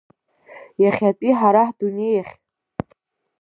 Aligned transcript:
Иахьатәи 0.83 1.37
ҳара 1.39 1.61
ҳдунеиахь? 1.67 2.33